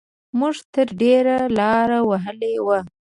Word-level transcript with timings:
موږ 0.39 0.55
تر 0.73 0.87
ډېره 1.01 1.35
لاره 1.59 1.99
وهلې 2.09 2.55
وه. 2.65 2.79